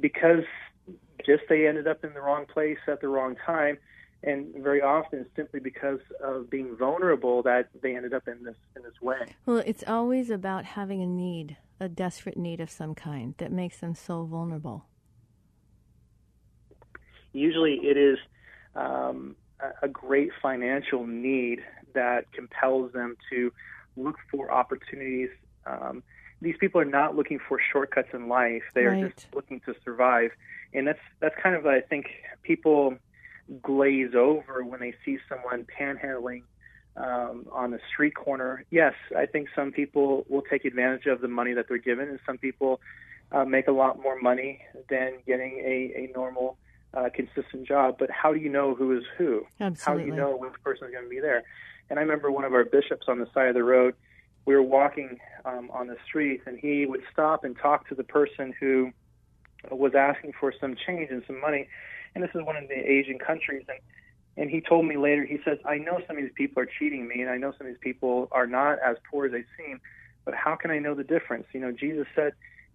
[0.00, 0.44] because
[1.24, 3.78] just they ended up in the wrong place at the wrong time
[4.24, 8.82] and very often simply because of being vulnerable that they ended up in this in
[8.82, 13.34] this way Well, it's always about having a need, a desperate need of some kind
[13.38, 14.86] that makes them so vulnerable.
[17.32, 18.18] usually it is
[18.74, 21.60] um, a- a great financial need
[21.94, 23.52] that compels them to
[23.96, 25.30] look for opportunities.
[25.66, 26.02] Um,
[26.42, 30.32] these people are not looking for shortcuts in life; they are just looking to survive,
[30.74, 32.06] and that's that's kind of what I think
[32.42, 32.96] people
[33.62, 36.42] glaze over when they see someone panhandling
[36.96, 38.64] um, on the street corner.
[38.70, 42.18] Yes, I think some people will take advantage of the money that they're given, and
[42.26, 42.80] some people
[43.30, 46.58] uh, make a lot more money than getting a, a normal,
[46.94, 47.96] uh, consistent job.
[47.98, 49.46] But how do you know who is who?
[49.86, 51.44] How do you know which person is going to be there?
[51.88, 53.94] And I remember one of our bishops on the side of the road.
[54.44, 58.04] We were walking um, on the street, and he would stop and talk to the
[58.04, 58.92] person who
[59.70, 61.68] was asking for some change and some money.
[62.14, 63.78] And this is one of the Asian countries, and
[64.34, 65.24] and he told me later.
[65.24, 67.66] He says, "I know some of these people are cheating me, and I know some
[67.66, 69.80] of these people are not as poor as they seem.
[70.24, 71.46] But how can I know the difference?
[71.52, 72.32] You know, Jesus said."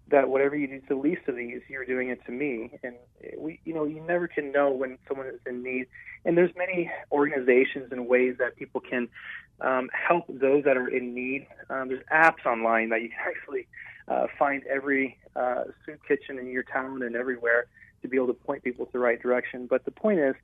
[0.10, 2.96] That whatever you do to the least of these, you're doing it to me, and
[3.38, 5.88] we, you know, you never can know when someone is in need.
[6.24, 9.10] And there's many organizations and ways that people can
[9.60, 11.48] um, help those that are in need.
[11.70, 13.68] Um, there's apps online that you can actually
[14.08, 17.68] uh, find every uh, soup kitchen in your town and everywhere
[18.02, 19.68] to be able to point people to the right direction.
[19.68, 20.36] But the point is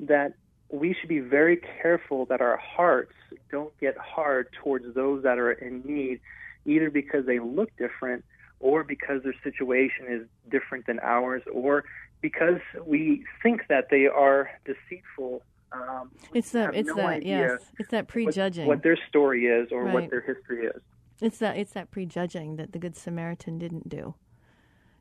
[0.00, 0.34] that
[0.70, 3.12] we should be very careful that our hearts
[3.50, 6.20] don't get hard towards those that are in need,
[6.64, 8.24] either because they look different
[8.60, 11.84] or because their situation is different than ours or
[12.20, 15.42] because we think that they are deceitful
[15.72, 16.74] Um, It's that.
[16.74, 17.24] It's no that.
[17.26, 17.60] Yes.
[17.78, 18.66] It's that what- prejudging.
[18.66, 19.94] what, their story is or Right.
[19.94, 20.80] what their history is.
[21.20, 24.14] It's that it's that prejudging that the Good Samaritan didn't do.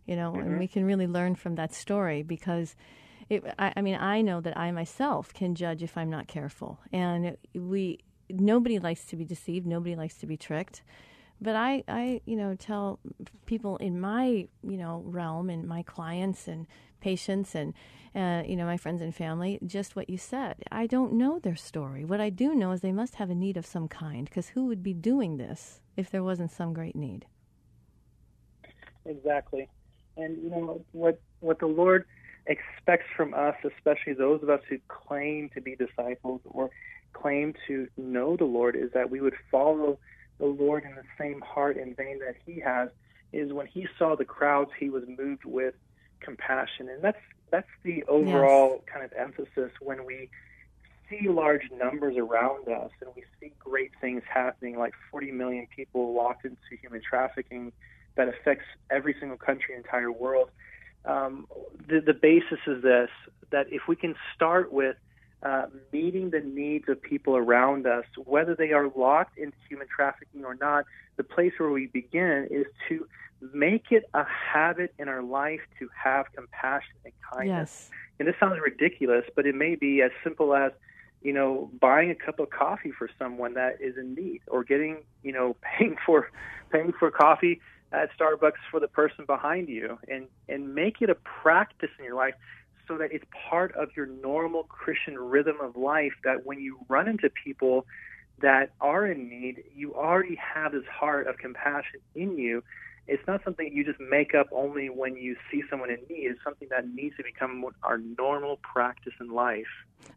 [0.05, 0.41] You know, Mm-hmm.
[0.47, 2.75] and we can really learn from that story because
[3.29, 6.79] it, I, I mean, I know that I myself can judge if I'm not careful,
[6.91, 7.99] and we
[8.29, 10.81] nobody likes to be deceived, nobody likes to be tricked.
[11.41, 12.99] But I, I, you know, tell
[13.45, 16.65] people in my, you know, realm and my clients and
[17.01, 17.73] patients and,
[18.15, 20.55] uh, you know, my friends and family, just what you said.
[20.71, 22.05] I don't know their story.
[22.05, 24.65] What I do know is they must have a need of some kind, because who
[24.67, 27.25] would be doing this if there wasn't some great need?
[29.05, 29.67] Exactly.
[30.17, 32.05] And you know what what the Lord
[32.47, 36.69] expects from us, especially those of us who claim to be disciples or
[37.13, 39.99] claim to know the Lord, is that we would follow
[40.39, 42.89] the Lord in the same heart and vein that He has.
[43.33, 45.75] Is when He saw the crowds, He was moved with
[46.19, 47.19] compassion, and that's
[47.51, 50.29] that's the overall kind of emphasis when we
[51.09, 56.13] see large numbers around us and we see great things happening, like 40 million people
[56.13, 57.71] locked into human trafficking
[58.15, 60.49] that affects every single country, entire world.
[61.05, 61.47] Um,
[61.87, 63.09] the, the basis is this:
[63.51, 64.95] that if we can start with
[65.45, 70.43] uh, meeting the needs of people around us, whether they are locked into human trafficking
[70.43, 70.85] or not,
[71.17, 73.07] the place where we begin is to
[73.53, 77.89] make it a habit in our life to have compassion and kindness.
[77.89, 77.91] Yes.
[78.17, 80.71] And this sounds ridiculous, but it may be as simple as,
[81.21, 85.03] you know, buying a cup of coffee for someone that is in need, or getting,
[85.21, 86.31] you know, paying for
[86.71, 91.15] paying for coffee at Starbucks for the person behind you, and and make it a
[91.15, 92.33] practice in your life
[92.87, 96.13] so that it's part of your normal Christian rhythm of life.
[96.23, 97.85] That when you run into people
[98.41, 102.63] that are in need, you already have this heart of compassion in you.
[103.07, 106.25] It's not something you just make up only when you see someone in need.
[106.25, 109.67] It's something that needs to become our normal practice in life.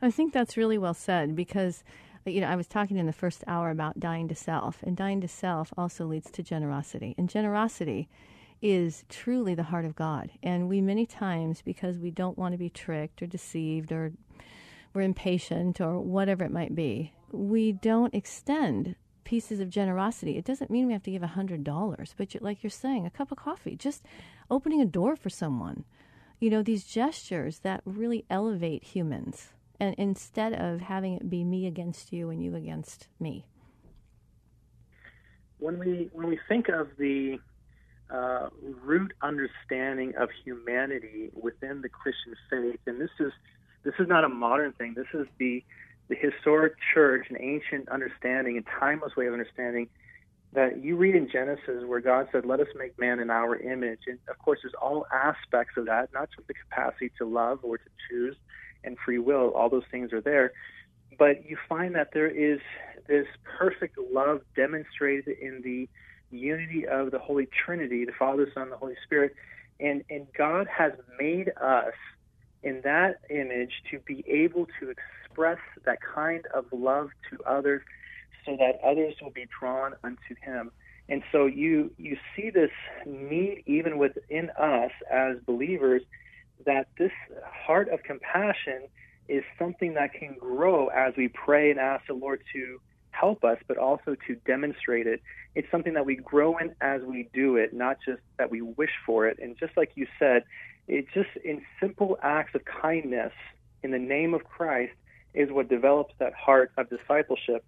[0.00, 1.84] I think that's really well said because,
[2.24, 5.20] you know, I was talking in the first hour about dying to self, and dying
[5.20, 7.14] to self also leads to generosity.
[7.18, 8.08] And generosity
[8.60, 10.30] is truly the heart of God.
[10.42, 14.12] And we, many times, because we don't want to be tricked or deceived or
[14.92, 20.36] we're impatient or whatever it might be, we don't extend pieces of generosity.
[20.36, 23.10] It doesn't mean we have to give a $100, but you, like you're saying, a
[23.10, 24.02] cup of coffee, just
[24.50, 25.84] opening a door for someone.
[26.40, 29.50] You know, these gestures that really elevate humans
[29.80, 33.44] and instead of having it be me against you and you against me.
[35.58, 37.38] When we when we think of the
[38.10, 43.32] uh, root understanding of humanity within the Christian faith, and this is
[43.84, 44.94] this is not a modern thing.
[44.94, 45.62] This is the
[46.08, 49.88] the historic church, an ancient understanding, a timeless way of understanding
[50.54, 54.00] that you read in Genesis where God said, "Let us make man in our image,"
[54.06, 57.76] and of course, there's all aspects of that, not just the capacity to love or
[57.76, 58.36] to choose
[58.84, 59.50] and free will.
[59.50, 60.52] All those things are there,
[61.18, 62.60] but you find that there is
[63.06, 63.26] this
[63.58, 65.88] perfect love demonstrated in the
[66.30, 69.32] unity of the Holy Trinity, the Father, Son, the Holy Spirit,
[69.80, 71.94] and and God has made us
[72.62, 77.82] in that image to be able to express that kind of love to others
[78.44, 80.70] so that others will be drawn unto him.
[81.08, 82.70] And so you you see this
[83.06, 86.02] need even within us as believers
[86.66, 87.12] that this
[87.66, 88.88] heart of compassion
[89.28, 92.78] is something that can grow as we pray and ask the Lord to
[93.10, 95.22] help us, but also to demonstrate it.
[95.54, 98.92] It's something that we grow in as we do it, not just that we wish
[99.04, 99.38] for it.
[99.40, 100.44] And just like you said,
[100.86, 103.32] it just in simple acts of kindness
[103.82, 104.92] in the name of Christ
[105.34, 107.64] is what develops that heart of discipleship.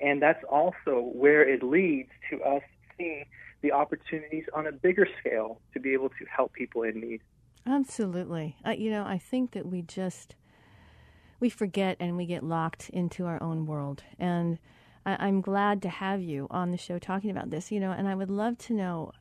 [0.00, 2.62] And that's also where it leads to us
[2.96, 3.24] seeing
[3.62, 7.20] the opportunities on a bigger scale to be able to help people in need.
[7.66, 8.56] Absolutely.
[8.66, 10.34] Uh, you know, I think that we just
[11.40, 14.02] we forget and we get locked into our own world.
[14.18, 14.58] And
[15.06, 17.70] I, I'm glad to have you on the show talking about this.
[17.70, 19.12] You know, and I would love to know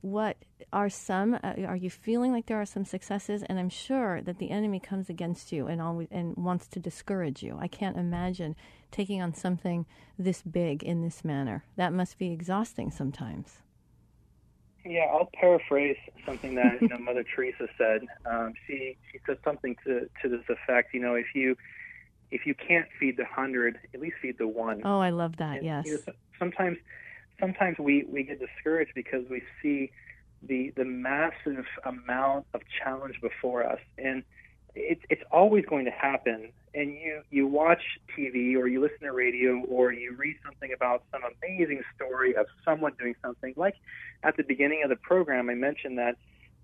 [0.00, 0.36] what
[0.72, 4.38] are some uh, are you feeling like there are some successes and i'm sure that
[4.38, 8.54] the enemy comes against you and always and wants to discourage you i can't imagine
[8.92, 13.58] taking on something this big in this manner that must be exhausting sometimes
[14.84, 18.00] Yeah, I'll paraphrase something that you know Mother Teresa said.
[18.24, 20.94] Um, she she said something to to this effect.
[20.94, 21.56] You know, if you
[22.30, 24.82] if you can't feed the hundred, at least feed the one.
[24.84, 26.78] oh i love that And, yes you know, sometimes
[27.40, 29.90] sometimes we we get discouraged because we see
[30.42, 34.22] the the massive amount of challenge before us, and
[34.74, 36.50] it's it's always going to happen.
[36.74, 37.82] And you you watch
[38.16, 42.46] TV or you listen to radio or you read something about some amazing story of
[42.64, 43.54] someone doing something.
[43.56, 43.74] Like
[44.22, 46.16] at the beginning of the program, I mentioned that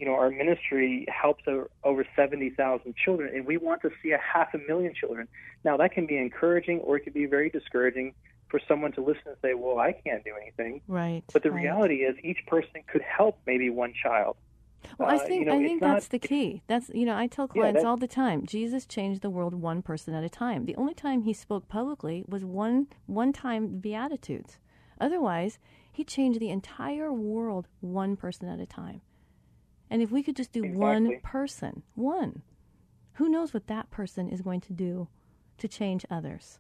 [0.05, 4.19] you know, our ministry helps over, over 70,000 children, and we want to see a
[4.19, 5.27] half a million children.
[5.65, 8.13] Now, that can be encouraging or it can be very discouraging
[8.49, 10.83] for someone to listen and say, well, I can't do anything.
[10.87, 11.23] Right.
[11.33, 11.63] But the right.
[11.63, 14.37] reality is each person could help maybe one child.
[14.99, 16.61] Well, I Uh, think you know, I think not- that's the key.
[16.67, 18.45] That's you know I tell clients that- all the time.
[18.45, 20.67] Jesus changed the world one person at a time.
[20.67, 24.59] The only time he spoke publicly was one one time beatitudes.
[25.01, 25.59] Otherwise,
[25.91, 29.01] he changed the entire world one person at a time.
[29.91, 32.43] And if we could just do one person, one,
[33.15, 35.09] who knows what that person is going to do
[35.59, 36.59] to change others?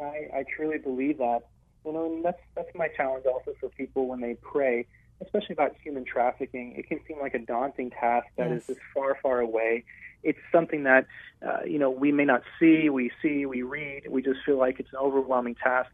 [0.00, 1.40] I, I truly believe that.
[1.84, 4.86] You know, and that's that's my challenge also for people when they pray,
[5.20, 6.74] especially about human trafficking.
[6.76, 8.66] It can seem like a daunting task that is Yes.
[8.68, 9.84] just far, far away.
[10.22, 11.06] It's something that
[11.44, 14.78] uh, you know we may not see, we see, we read, we just feel like
[14.78, 15.90] it's an overwhelming task.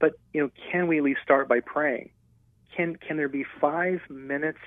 [0.00, 2.10] But you know, can we at least start by praying?
[2.74, 4.58] Can can there be five minutes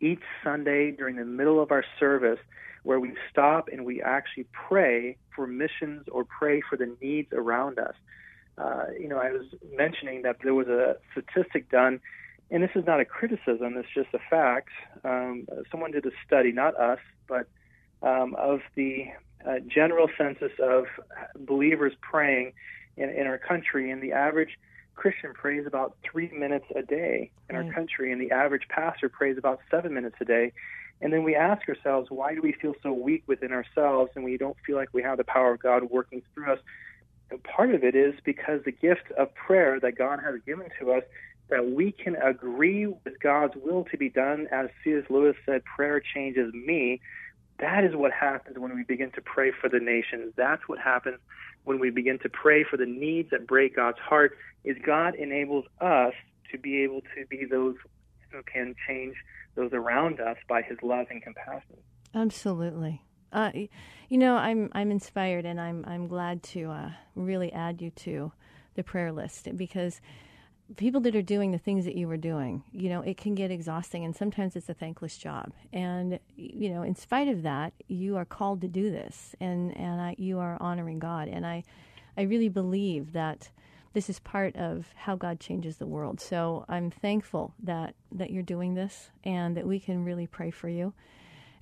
[0.00, 2.38] each Sunday during the middle of our service
[2.82, 7.78] where we stop and we actually pray for missions or pray for the needs around
[7.78, 7.94] us.
[8.56, 12.00] Uh, you know, I was mentioning that there was a statistic done,
[12.50, 14.68] and this is not a criticism, it's just a fact.
[15.04, 17.48] Um, someone did a study, not us, but
[18.02, 19.06] um, of the
[19.44, 20.84] uh, general census of
[21.38, 22.52] believers praying
[22.96, 24.58] in, in our country, and the average
[24.96, 27.74] Christian prays about three minutes a day in our mm.
[27.74, 30.52] country, and the average pastor prays about seven minutes a day.
[31.00, 34.38] And then we ask ourselves, why do we feel so weak within ourselves and we
[34.38, 36.58] don't feel like we have the power of God working through us?
[37.30, 40.92] And part of it is because the gift of prayer that God has given to
[40.92, 41.02] us,
[41.50, 44.48] that we can agree with God's will to be done.
[44.50, 45.04] As C.S.
[45.10, 47.00] Lewis said, prayer changes me.
[47.58, 50.32] That is what happens when we begin to pray for the nations.
[50.36, 51.18] That's what happens
[51.66, 54.38] when we begin to pray for the needs that break God's heart.
[54.64, 56.14] Is God enables us
[56.50, 57.74] to be able to be those
[58.30, 59.14] who can change
[59.54, 61.76] those around us by His love and compassion.
[62.14, 63.02] Absolutely.
[63.32, 63.50] Uh,
[64.08, 68.32] you know, I'm I'm inspired, and I'm I'm glad to uh, really add you to
[68.74, 70.00] the prayer list because
[70.74, 73.50] people that are doing the things that you were doing, you know, it can get
[73.50, 75.52] exhausting, and sometimes it's a thankless job.
[75.72, 80.00] And you know, in spite of that, you are called to do this, and and
[80.00, 81.62] I, you are honoring God, and I
[82.16, 83.50] I really believe that
[83.92, 86.20] this is part of how God changes the world.
[86.20, 90.68] So I'm thankful that that you're doing this, and that we can really pray for
[90.68, 90.92] you.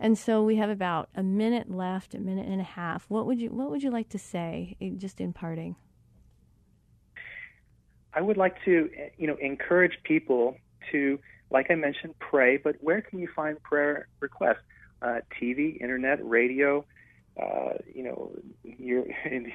[0.01, 3.05] And so we have about a minute left, a minute and a half.
[3.09, 5.77] What would you What would you like to say, eh, just in parting?
[8.15, 10.57] I would like to, you know, encourage people
[10.93, 11.19] to,
[11.51, 12.57] like I mentioned, pray.
[12.57, 14.59] But where can you find prayer requests?
[15.03, 16.85] Uh, TV, internet, radio.
[17.41, 19.05] Uh, you know, you're,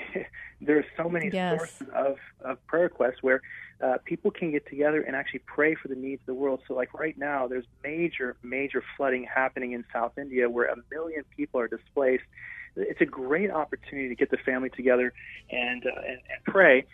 [0.62, 1.58] there are so many Yes.
[1.58, 3.42] sources of, of prayer requests where
[3.84, 6.60] uh, people can get together and actually pray for the needs of the world.
[6.68, 11.24] So, like right now, there's major, major flooding happening in South India where a million
[11.36, 12.24] people are displaced.
[12.76, 15.14] It's a great opportunity to get the family together
[15.50, 16.86] and uh, and, and pray.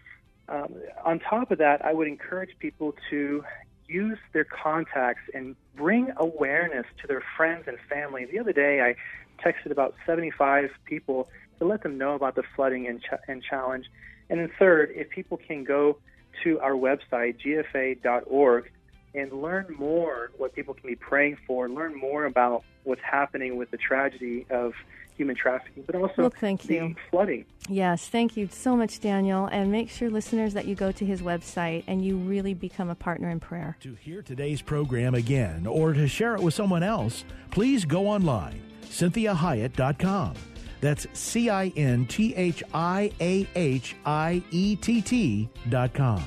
[0.47, 3.43] Um, on top of that, I would encourage people to
[3.87, 8.25] use their contacts and bring awareness to their friends and family.
[8.25, 8.95] The other day, I
[9.43, 11.29] texted about 75 people
[11.59, 13.85] to let them know about the flooding and, ch- and challenge.
[14.29, 15.97] And then, third, if people can go
[16.43, 18.71] to our website, gfa.org,
[19.15, 23.71] and learn more what people can be praying for, learn more about what's happening with
[23.71, 24.73] the tragedy of
[25.17, 26.95] human trafficking, but also Well, thank the you.
[27.09, 27.45] flooding.
[27.69, 29.45] Yes, thank you so much, Daniel.
[29.45, 32.95] And make sure, listeners, that you go to his website and you really become a
[32.95, 33.77] partner in prayer.
[33.81, 38.61] To hear today's program again or to share it with someone else, please go online,
[38.83, 40.33] cinthiahiett.com.
[40.81, 46.23] That's C I N T H I A H I E T T dot com.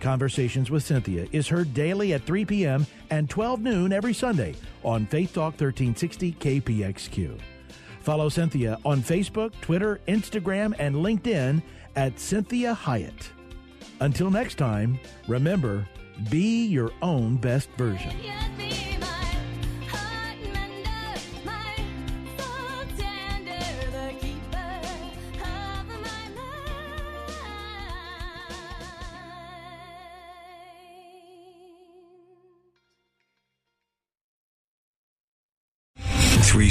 [0.00, 2.86] Conversations with Cinthia is heard daily at 3 p.m.
[3.10, 7.38] and 12 noon every Sunday on Faith Talk 1360 KPXQ.
[8.00, 11.62] Follow Cinthia on Facebook, Twitter, Instagram, and LinkedIn
[11.96, 13.28] at Cinthia Hiett.
[14.00, 14.98] Until next time,
[15.28, 15.86] remember,
[16.30, 18.12] be your own best version.